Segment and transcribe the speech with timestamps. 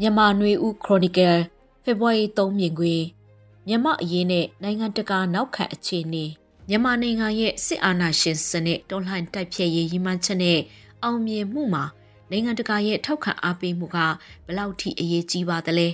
[0.00, 1.38] မြန်မာနွေဦးခရိုနီကယ်
[1.82, 2.94] ဖေဖော်ဝါရီ3မြင်ကွေ
[3.66, 6.24] မြန်မာအရေးနဲ့နိုင်ငံတကာနောက်ခံအခြေအနေ
[6.68, 10.58] မြန်မာနိုင်ငံရဲ့စစ်အာဏာရှင်စနစ်တွန်းလှန်တိုက်ဖျက်ရေးရည်မှန်းချက်နဲ့
[11.02, 11.84] အောင်မြင်မှုမှာ
[12.30, 13.98] နိုင်ငံတကာရဲ့ထောက်ခံအားပေးမှုက
[14.46, 15.88] ဘလောက်ထိအရေးကြီးပါသလဲ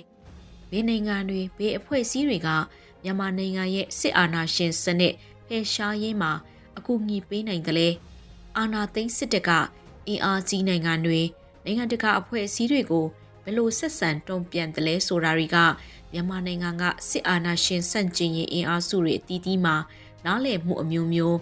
[0.71, 2.49] ဘယ်နိုင်ငံတွေဘယ်အဖွဲ့အစည်းတွေက
[3.03, 5.15] မြန်မာနိုင်ငံရဲ့စစ်အာဏာရှင်စနစ်
[5.47, 6.33] ဖယ်ရှားရေးမှာ
[6.79, 7.89] အကူအညီပေးနိုင်သလဲ
[8.57, 9.51] အာဏာသိမ်းစစ်တပ်က
[10.07, 11.21] အင်အားကြီးနိုင်ငံတွေ
[11.65, 13.07] နိုင်ငံတကာအဖွဲ့အစည်းတွေကို
[13.45, 15.57] ဘယ်လိုဆက်ဆံတုံ့ပြန်တယ်လဲဆိုတာတွေက
[16.13, 19.77] မြန်မာနိုင်ငံကစစ်အာဏာရှင်ဆန့်ကျင်ရေးအင်အားစုတွေအသီးသီးမှာ
[20.25, 21.39] နားလည်မှုအမျိုးမျိုး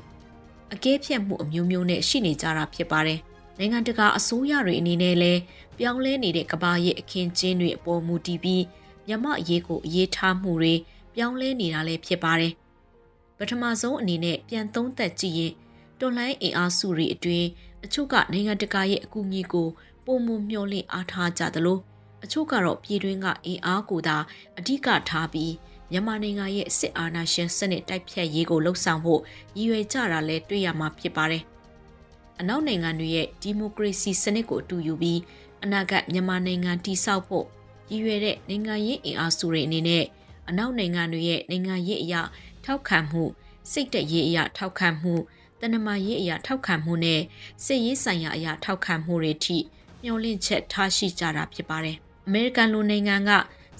[0.74, 3.18] အကဲဖြတ်မှုအမျိုးမျိုးနဲ့ရှိနေကြတာဖြစ်ပါတယ်။
[3.58, 5.40] နိုင်ငံတကာအစိုးရတွေအနေနဲ့လည်း
[5.78, 8.64] ပြောင်းလဲနေတဲ့ကမ္ဘာရဲ့အခင်းကျင်းတွေအပေါ်မူတည်ပြီး
[9.06, 10.74] မြန်မာအရေးကိုအရေးထားမှုတွေ
[11.14, 12.52] ပြောင်းလဲနေတာလည်းဖြစ်ပါတယ်။
[13.38, 15.52] ပထမဆုံးအနေနဲ့ပြန်သုံးသပ်ကြည့်ရင်
[16.00, 17.48] တော်လှန်အင်အားစုတွေအတွင်း
[17.84, 19.68] အချို့ကနိုင်ငံတကာရဲ့အကူအညီကို
[20.10, 21.78] ပုံမမျှော်လင့်အားထားကြသလို
[22.24, 24.16] အချို့ကတော့ပြည်တွင်းကအင်အားကိုသာ
[24.58, 25.52] အဓိကထားပြီး
[25.90, 29.20] မြန်မာနိုင်ငံရဲ့စစ်အာဏာရှင်စနစ်တိုက်ဖြတ်ရေးကိုလှုံ့ဆော်ဖို့
[29.56, 31.42] ရည်ရွယ်ကြတာလည်းတွေ့ရမှာဖြစ်ပါတယ်။
[32.40, 35.20] အနောက်နိုင်ငံတွေရဲ့ဒီမိုကရေစီစနစ်ကိုအတူယူပြီး
[35.64, 37.46] အနာဂတ်မြန်မာနိုင်ငံတည်ဆောက်ဖို့
[37.90, 40.04] ရည်ရွယ်တဲ့နိုင်ငံရေးအင်အားစုတွေအနေနဲ့
[40.48, 42.22] အနောက်နိုင်ငံတွေရဲ့နိုင်ငံရေးအရာ
[42.64, 43.22] ထောက်ခံမှု
[43.70, 45.14] စိတ်တရေးအရာထောက်ခံမှု
[45.60, 47.20] တနမာရေးအရာထောက်ခံမှုနဲ့
[47.64, 49.58] စစ်ရေးဆိုင်ရာအရာထောက်ခံမှုတွေထိ
[50.02, 51.96] မျှော်လင့်ချက်ထားရှိကြတာဖြစ်ပါတယ်
[52.26, 53.30] အမေရိကန်လူနိုင်ငံက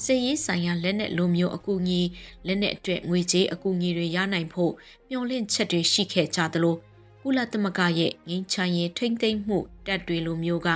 [0.04, 2.00] စစ်ရေးဆိုင်ရာလက်နက်လိုမျိုးအကူအညီ
[2.46, 4.72] လက်နက်အတွက်ငွေကြေးအကူအညီတွေရနိုင်ဖို့
[5.08, 6.76] မျှော်လင့်ချက်တွေရှိခဲ့ကြသလို
[7.22, 10.68] ကုလသမဂ္ဂရဲ့ငင်းချမ်းရေးထိမ့်သိမ့်မှုတပ်တွေလိုမျိုးက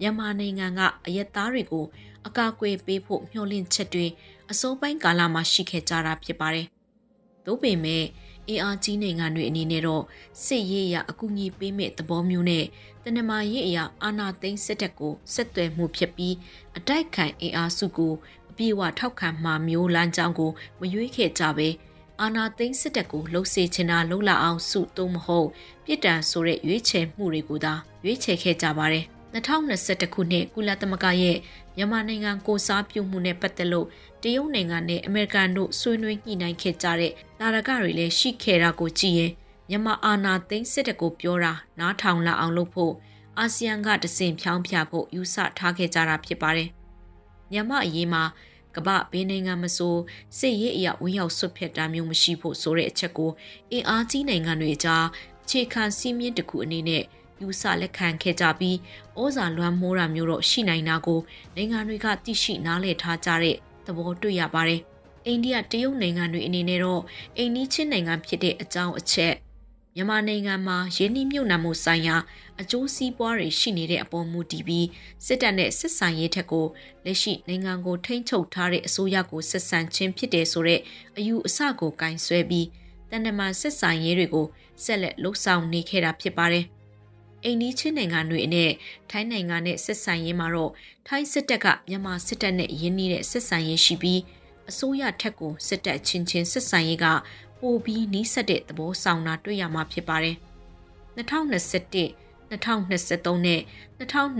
[0.00, 1.86] မြန်မာနိုင်ငံကအယက်သားတွေကို
[2.26, 4.06] အကာအကွယ်ပေးဖို့မျှော်လင့်ချက်တွေ
[4.50, 6.66] အစိုးပိုင်းကာလမှာရှိခဲ့ကြတာဖြစ်ပါတယ်။
[7.46, 8.04] သို့ပေမဲ့
[8.48, 10.04] အင်အားကြီးနိုင်ငံတွေအနေနဲ့တော့
[10.44, 12.64] စစ်ရေးအရအကူအညီပေးမဲ့သဘောမျိုးနဲ့
[13.04, 16.34] တနမာရေးအရာအာဏာသိမ်းစစ်တပ်ကိုဆက်သွယ်မှုဖြစ်ပြီး
[16.78, 18.14] အတိုက်ခံအင်အားစုကို
[18.50, 21.68] အပြည့်အဝထောက်ခံမှမျိုးလမ်းကြောင်းကိုမရွေးခဲ့ကြပဲ
[22.20, 25.48] အာနာသိန်းစစ်တပ်ကိုလှုပ်စေချင်တာလှုပ်လာအောင်စုသုံးမဟုတ်
[25.84, 27.74] ပြစ်ဒဏ်ဆိုတဲ့ရွေးချယ်မှုတွေကိုသာ
[28.04, 31.36] ရွေးချယ်ခဲ့ကြပါတယ် 2021ခုနှစ်ကုလသမဂ္ဂရဲ့
[31.76, 33.86] မြန်မာနိုင်ငံကိုစားပြုမှုနဲ့ပတ်သက်လို့
[34.22, 39.32] တရုတ်နိုင်ငံနဲ့အမေရိကန်တို့ဆွေးနွေးညှိနှိုင်းခဲ့ကြတဲ့နာရကတွေလည်းရှိခဲ့တာကိုကြည့်ရင်
[39.68, 42.92] မြန်မာအာဏာသိမ်းစစ်တပ်ကိုပြောတာနားထောင်လာအောင်လုပ်ဖို့
[43.38, 46.68] အာဆီယံကတစင်ဖြောင်းဖြဖို့ယူဆထားခဲ့ကြတာဖြစ်ပါတယ်။
[47.50, 48.22] မြန်မာအရေးမှာ
[48.76, 49.94] ကမ္ဘာဘေးနိုင်ငံမဆို
[50.38, 53.30] စစ်ရေးအရာဝင်းရောက်ဆွတ်ဖက်တာမျိုးမရှိဖို့ဆိုတဲ့အချက်ကို
[53.72, 55.06] အင်အားကြီးနိုင်ငံတွေကြား
[55.50, 57.04] ခြေခံစည်းမျဉ်းတစ်ခုအနေနဲ့
[57.40, 58.76] ယူဆလက်ခံခဲ့ကြပြီး
[59.20, 61.20] ဩဇာလွှမ်းမိုးတာမျိုးတော့ရှိနိုင်တာကို
[61.56, 64.80] နိုင်ငံတွေကသိရှိနားလည်ထားကြတဲ့သဘောတွေ့ရပါတယ်။
[65.26, 67.02] အိန္ဒိယတရုတ်နိုင်ငံတွေအနေနဲ့တော့
[67.36, 69.34] အိန္ဒိချင်းနိုင်ငံဖြစ်တဲ့အကြောင်းအချက်
[69.96, 72.16] မြန်မာနိုင်ငံမှာရင်းနှီးမြှုပ်နှံမှုဆိုင်ရာ
[72.60, 74.86] အကျိုးစီးပွားတွေရှိနေတဲ့အပေါ်မူတည်ပြီး
[75.26, 76.66] စစ်တပ်နဲ့စစ်ဆိုင်ရေးထက်ကို
[77.04, 80.80] လက်ရှိနိုင်ငံကိုထိန်းချုပ်ထားတဲ့အစိုးရကိုဆက်ဆံခြင်းဖြစ်တယ်ဆိုတဲ့
[81.16, 82.66] အယူအဆကိုကင်ဆွဲပြီး
[83.10, 84.46] တန်တမာစစ်ဆိုင်ရေးတွေကို
[84.84, 86.66] ဆက်လက်လှုပ်ဆောင်နေခဲ့တာဖြစ်ပါတယ်။
[87.46, 88.70] အိန္ဒိချင်းနိုင်ငံတွေနဲ့
[89.10, 90.72] ထိုင်းနိုင်ငံနဲ့ဆက်ဆံရေးမှာတော့
[91.06, 94.20] ထိုင်းစစ်တပ်ကမြန်မာစစ်တပ်နဲ့ရင်းနှီးတဲ့ဆက်ဆံရေးရှိပြီး
[94.70, 97.06] အစိုးရထက်ကိုစစ်တပ်ချင်းချင်းဆက်ဆံရေးက
[97.60, 100.36] ပိုပြီးနီးစပ်တဲ့သဘောဆောင်တာတွေ့ရမှာဖြစ်ပါတယ်။
[101.16, 102.04] 2021
[102.50, 103.60] 2023နဲ့
[103.98, 104.38] 2023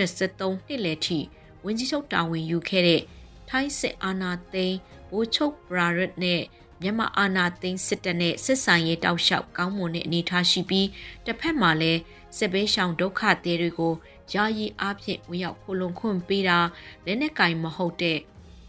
[0.66, 1.18] နှစ်လယ်ထိ
[1.64, 3.02] ဝန်ကြီးချုပ်တာဝန်ယူခဲ့တဲ့
[3.48, 4.78] ထိုင်းစစ်အာဏာသိမ်း
[5.10, 6.40] ဘိုးချုပ်ဘရာရတ်နဲ့
[6.82, 10.88] မြန်မာအာဏာသိမ်းစစ်တပ်နဲ့စစ်ဆိုင်ရေးတောက်လျှောက်ကောင်းမွန်တဲ့အနေအထားရှိပြီး
[11.26, 12.00] တစ်ဖက်မှာလည်း
[12.36, 13.94] စစ်ဘေးရှောင်ဒုက္ခသည်တွေကို
[14.32, 16.58] ယာယီအားဖြင့်ဝင်ရောက်ခိုလုံခွင့်ပေးတာ
[17.06, 18.18] လက်နက်ကင်မဟုတ်တဲ့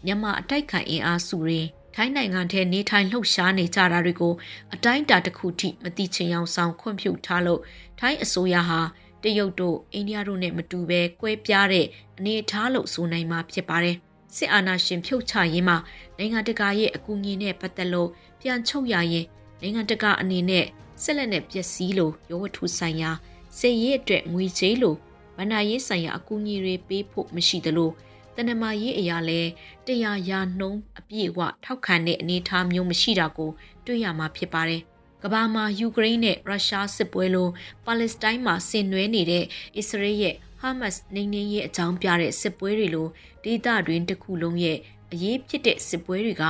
[0.04, 1.60] မြန်မာအတိုက်ခံအင်အားစုတွေ
[1.94, 4.34] ထိုင်းနိုင်ငံထဲနေထိုင်လှုပ်ရှားနေကြတာတွေကို
[4.74, 7.60] အတိုင်းအတာတစ်ခုထိမတိချင်အောင်ဆောင်ခွင့်ပြုထားလို့
[7.98, 8.80] ထိုင်းအစိုးရဟာ
[9.22, 11.86] တရုတ်တို့အိန္ဒိယတို့နဲ့မတူဘဲကွဲပြားတဲ့
[12.18, 13.98] အနေအထားလို့ဆိုနိုင်မှာဖြစ်ပါတယ်။
[14.36, 15.76] စစ်အာဏာရှင်ဖြုတ်ချရေးမှာ
[16.18, 18.08] နိုင်ငံတကာရဲ့အကူအညီနဲ့ပတ်သက်လို့
[18.40, 19.26] ပြန်ချုပ်ရရင်
[19.60, 20.64] နိုင်ငံတကာအနေနဲ့
[21.02, 23.10] ဆက်လက်နဲ့ပျက်စီးလို့ရောဝတ္ထုဆိုင်ရာ
[23.58, 24.96] စစ်ရေးအတွက်ငွေကြေးလို့
[25.36, 27.90] ဗဏ္ဍာရေးဆိုင်ရာအကူအညီတွေပေးဖို့မရှိသလို
[28.36, 29.40] တနမာရေးအရာလဲ
[29.86, 33.50] တရားရာနှုံးအပြည့်အဝထောက်ခံတဲ့အနေအထားမျိုးမရှိတာကို
[33.86, 34.82] တွေ့ရမှာဖြစ်ပါတယ်။
[35.22, 37.48] ကမ္ဘာမှာယူကရိန်းနဲ့ရုရှားစစ်ပွဲလို
[37.84, 39.44] ပါလက်စတိုင်းမှာဆင်နွှဲနေတဲ့
[39.76, 43.08] အစ္စရေးရဲ့ ဟာမတ်စ်နေနေရဲ့အကြောင်းပြတဲ့စစ်ပွဲတွေလို
[43.44, 44.78] ဒေသတွင်းတစ်ခုလုံးရဲ့
[45.12, 46.44] အရေးဖြစ်တဲ့စစ်ပွဲတွေက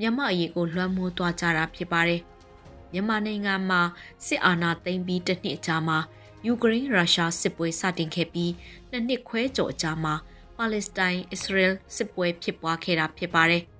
[0.00, 2.20] မြန်မာအရေးကိုလွှမ်းမိုးသွားကြတာဖြစ်ပါတယ်။
[2.92, 3.80] မြန်မာနိုင်ငံမှာ
[4.26, 5.98] စစ်အာဏာသိမ်းပြီးတစ်နှစ်ကြာမှာ
[6.46, 8.52] ယူကရိန်းရုရှားစစ်ပွဲစတင်ခဲ့ပြီး
[8.90, 10.14] နှစ်နှစ်ခွဲကျော်အကြာမှာ
[10.56, 13.64] ပါလက်စတိုင်းအစ္စရေးစစ်ပွဲဖြစ်ပွားခဲ့တာဖြစ်ပါတယ်။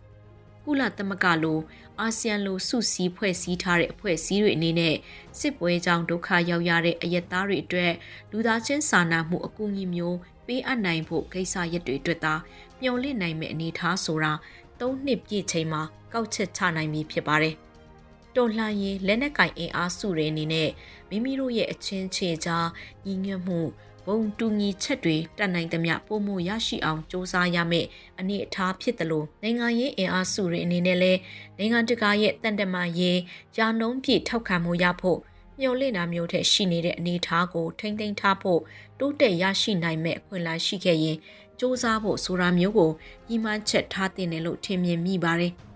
[0.64, 1.58] ကုလသမဂ္ဂလို
[2.00, 4.94] အာဆီယံလိုစုစည်းဖွဲ့စည်းထားတဲ့အဖွဲ့အစည်းတွေအနေနဲ့
[5.38, 7.92] စစ်ပွဲကြောင့်ဒုက္ခရောက်ရတဲ့အယက်သားတွေအတွက်
[8.30, 12.34] လူသားချင်းစာနာမှုအကူအညီမျိုးပေးအပ်နိုင်ဖို့ကိစ္စရပ်တွေအတွက်သာ
[12.80, 14.32] မျှော်လင့်နိုင်မယ့်အနေအထားဆိုတာ
[14.80, 15.82] ၃နှစ်ပြည့်ချိန်မှာ
[16.12, 17.54] ကောက်ချက်ချနိုင်ပြီဖြစ်ပါတယ်။
[18.36, 20.70] တော်လှန်ရေးလက်နက်ကင်အင်အားစုတွေအနေနဲ့
[21.08, 22.66] မိမိတို့ရဲ့အချင်းချေကြား
[23.06, 23.60] ညီညွတ်မှု
[24.05, 27.87] ဘုံတူညီချက်တွေတတ်နိုင်သမျှပုံမှုရရှိအောင်စ조사ရမယ့်
[28.19, 31.19] အနေအထားဖြစ်တယ်လို့နိုင်ငံရေးအင်အားစုတွေအနေနဲ့လည်း
[31.57, 33.19] နိုင်ငံတကာရဲ့တန်တမာရေး
[33.57, 35.19] ယာနှုံးပြည့်ထောက်ခံမှုရဖို့
[35.59, 38.61] မျှော်လင့်တာမျိုးထက်ရှိနေတဲ့အနေအထားကိုထိမ့်သိမ်းထားဖို့
[38.99, 41.19] တိုးတက်ရရှိနိုင်မဲ့အခွင့်အလမ်းရှိခဲ့ရင်စ
[41.59, 42.91] 조사ဖို့ဆိုတာမျိုးကို
[43.27, 45.53] ညီမှန်းချက်ထားတင်တယ်လို့ထင်မြင်မိပါတယ်။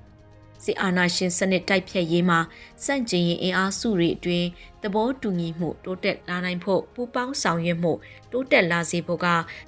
[0.64, 2.40] စစ်အာဏာရှင်စနစ်တိုက်ဖြတ်ရေးမှာ
[2.84, 4.48] စန့်ကျင်ရင်အင်အားစုတွေအတွင်း
[4.82, 7.92] သဘောတူညီမှုတိုးတက်လာနိုင်ဖို့ပူးပေါင်းဆောင်ရွက်မှု
[8.32, 9.26] တိုးတက်လာစေဖို့က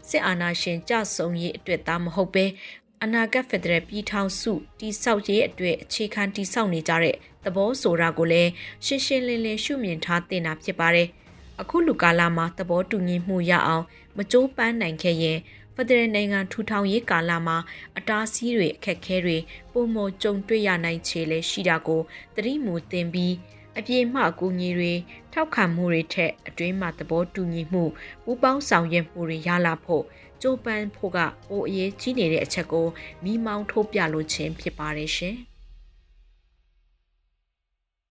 [0.08, 2.44] စစ်အာဏာရှင်ကြဆုံရေးအတွက်သာမဟုတ်ပဲ
[3.02, 8.50] အနာဂတ်ဖက်ဒရယ်ပြည်ထောင်စုတိဆောက်ရေးအတွက်အခြေခံတိဆောက်နေကြတဲ့သဘောဆိုတာကိုလည်း
[8.84, 11.08] ရှင်းရှင်းလင်းလင်းရှုမြင်ထားတင်တာဖြစ်ပါတယ်။
[11.60, 13.84] အခုလူကာလမှာသဘောတူညီမှုရအောင်
[14.16, 15.38] မကြိုးပမ်းနိုင်ခဲ့ရင်
[15.74, 17.56] ဖက်ဒရယ်နိုင်ငံထူထောင်ရေးကာလမှာ
[17.98, 19.38] အတားဆီးတွေအခက်ခဲတွေ
[19.72, 22.00] ပုံမကြုံတွေ့ရနိုင်ခြေလည်းရှိတာကို
[22.34, 23.34] သတိမူတင်ပြီး
[23.78, 24.92] အပြေမှအကူအညီတွေ
[25.32, 27.84] ထောက်ခံမှုတွေထက်အတွင်းမှာသဘောတူညီမှု
[28.24, 30.04] ပူးပေါင်းဆောင်ရွက်မှုတွေရလာဖို့
[30.42, 31.18] ကြိုးပမ်းဖို့က
[31.48, 32.86] ပိုအရေးကြီးနေတဲ့အချက်ကို
[33.24, 35.36] မိမောင်းထုတ်ပြလိုခြင်းဖြစ်ပါတယ်ရှင်။